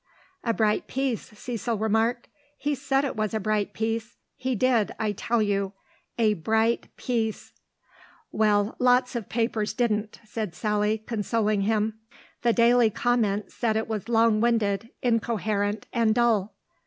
"A 0.43 0.51
bright 0.51 0.87
piece," 0.87 1.25
Cecil 1.37 1.77
remarked. 1.77 2.27
"He 2.57 2.73
said 2.73 3.05
it 3.05 3.15
was 3.15 3.35
a 3.35 3.39
bright 3.39 3.71
piece. 3.71 4.17
He 4.35 4.55
did, 4.55 4.95
I 4.97 5.11
tell 5.11 5.43
you. 5.43 5.73
A 6.17 6.33
bright 6.33 6.87
piece." 6.97 7.53
"Well, 8.31 8.75
lots 8.79 9.15
of 9.15 9.25
the 9.25 9.29
papers 9.29 9.73
didn't," 9.73 10.19
said 10.25 10.55
Sally, 10.55 10.97
consoling 10.97 11.61
him. 11.61 11.99
"The 12.41 12.51
Daily 12.51 12.89
Comment 12.89 13.51
said 13.51 13.77
it 13.77 13.87
was 13.87 14.09
long 14.09 14.41
winded, 14.41 14.89
incoherent, 15.03 15.85
and 15.93 16.15
dull." 16.15 16.55